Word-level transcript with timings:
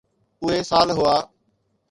اهي 0.43 0.59
سال 0.69 0.87
هئا. 0.97 1.17